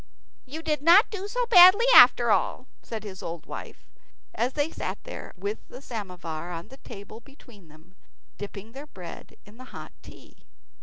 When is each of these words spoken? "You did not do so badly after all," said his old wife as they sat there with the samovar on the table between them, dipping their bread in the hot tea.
"You 0.47 0.63
did 0.63 0.81
not 0.81 1.11
do 1.11 1.27
so 1.27 1.45
badly 1.45 1.85
after 1.95 2.31
all," 2.31 2.65
said 2.81 3.03
his 3.03 3.21
old 3.21 3.45
wife 3.45 3.87
as 4.33 4.53
they 4.53 4.71
sat 4.71 4.97
there 5.03 5.31
with 5.37 5.59
the 5.67 5.79
samovar 5.79 6.51
on 6.51 6.69
the 6.69 6.77
table 6.77 7.19
between 7.19 7.67
them, 7.67 7.93
dipping 8.39 8.71
their 8.71 8.87
bread 8.87 9.35
in 9.45 9.57
the 9.57 9.65
hot 9.65 9.91
tea. 10.01 10.37